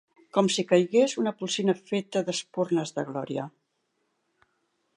[0.35, 3.47] Com si caigués una polsina feta d'espurnes de gloria.